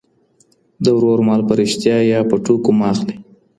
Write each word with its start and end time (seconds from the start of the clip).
د 0.83 0.85
ورور 0.97 1.19
مال 1.27 1.41
په 1.47 1.53
رښتيا 1.59 1.97
يا 2.11 2.19
په 2.29 2.35
ټوکو 2.45 2.69
مه 2.77 2.85
اخلئ. 2.93 3.15